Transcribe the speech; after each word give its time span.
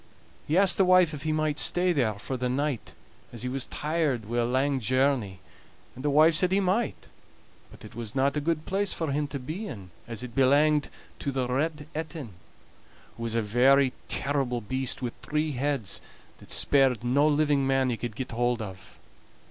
He 0.47 0.57
asked 0.57 0.77
the 0.77 0.83
wife 0.83 1.13
if 1.13 1.21
he 1.21 1.31
might 1.31 1.59
stay 1.59 1.93
there 1.93 2.15
for 2.15 2.35
the 2.35 2.49
night, 2.49 2.95
as 3.31 3.43
he 3.43 3.49
was 3.49 3.67
tired 3.67 4.25
wi' 4.25 4.39
a 4.39 4.45
lang 4.45 4.79
journey; 4.79 5.41
and 5.93 6.03
the 6.03 6.09
wife 6.09 6.33
said 6.33 6.51
he 6.51 6.59
might, 6.59 7.09
but 7.69 7.85
it 7.85 7.93
was 7.93 8.15
not 8.15 8.35
a 8.35 8.41
good 8.41 8.65
place 8.65 8.93
for 8.93 9.11
him 9.11 9.27
to 9.27 9.37
be 9.37 9.67
in, 9.67 9.91
as 10.07 10.23
it 10.23 10.33
belanged 10.33 10.89
to 11.19 11.31
the 11.31 11.47
Red 11.47 11.85
Etin, 11.93 12.29
who 13.15 13.21
was 13.21 13.35
a 13.35 13.43
very 13.43 13.93
terrible 14.07 14.59
beast, 14.59 15.03
wi' 15.03 15.11
three 15.21 15.51
heads, 15.51 16.01
that 16.39 16.49
spared 16.51 17.03
no 17.03 17.27
living 17.27 17.67
man 17.67 17.91
he 17.91 17.95
could 17.97 18.15
get 18.15 18.31
hold 18.31 18.59
of. 18.59 18.97